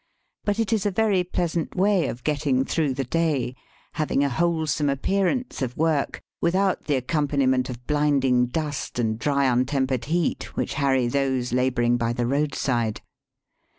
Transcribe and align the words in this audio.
But 0.45 0.57
it 0.57 0.73
is 0.73 0.87
a 0.87 0.97
very 0.97 1.23
pleasant 1.23 1.75
way 1.75 2.07
of 2.07 2.23
getting 2.23 2.65
through 2.65 2.95
the 2.95 3.03
day, 3.03 3.53
having 3.93 4.23
a 4.23 4.29
wholesome 4.29 4.89
appearance 4.89 5.61
of 5.61 5.77
work, 5.77 6.23
without 6.41 6.85
the 6.85 6.95
accompaniment 6.95 7.69
of 7.69 7.85
bhnding 7.85 8.51
dust 8.51 8.97
and 8.97 9.19
dry 9.19 9.45
untempered 9.45 10.05
heat 10.05 10.55
which 10.57 10.73
harry 10.73 11.07
those 11.07 11.53
labouring 11.53 11.97
by 11.97 12.13
the 12.13 12.25
roadside. 12.25 13.01